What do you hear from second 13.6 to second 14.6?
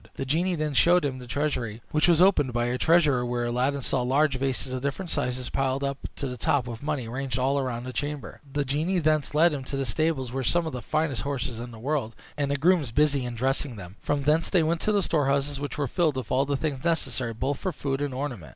them; from thence